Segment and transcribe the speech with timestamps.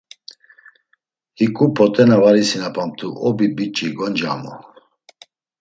[1.37, 4.53] Hiǩu p̌ot̆e na var isinapamt̆u Obi p̌ici goncamu.